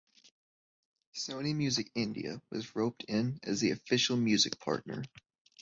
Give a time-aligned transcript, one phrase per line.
[1.13, 5.03] Sony Music India was roped in as the official music partner.